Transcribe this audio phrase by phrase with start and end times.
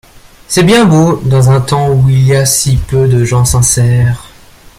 [0.47, 4.25] C'est bien beau dans un temps où il y a si peu de gens sincères.